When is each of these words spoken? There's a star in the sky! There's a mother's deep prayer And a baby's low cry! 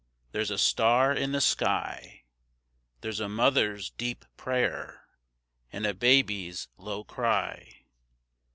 There's 0.31 0.49
a 0.49 0.57
star 0.57 1.13
in 1.13 1.31
the 1.31 1.39
sky! 1.39 2.23
There's 3.01 3.19
a 3.19 3.29
mother's 3.29 3.91
deep 3.91 4.25
prayer 4.35 5.05
And 5.71 5.85
a 5.85 5.93
baby's 5.93 6.67
low 6.75 7.03
cry! 7.03 7.85